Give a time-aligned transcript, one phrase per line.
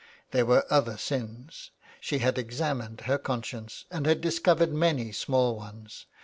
[0.31, 1.69] There were other sins.
[1.99, 6.07] She had examined her conscience, and had discovered many small ones.